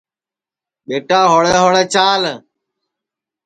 ٻیٹا 0.87 1.19
ہوݪے 1.31 1.55
ہوݪے 1.63 1.83
چال 1.93 2.23